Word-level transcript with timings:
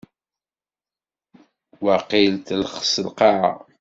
Waqil 1.83 2.33
telxes 2.47 2.93
lqaɛa. 3.07 3.51